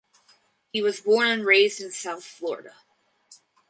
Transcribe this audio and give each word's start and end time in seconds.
He 0.73 0.81
was 0.81 1.01
born 1.01 1.27
and 1.27 1.45
raised 1.45 1.79
in 1.79 1.91
South 1.91 2.23
Florida. 2.25 2.73